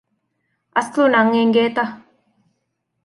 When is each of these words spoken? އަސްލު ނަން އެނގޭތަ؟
އަސްލު 0.75 1.03
ނަން 1.13 1.31
އެނގޭތަ؟ 1.37 1.83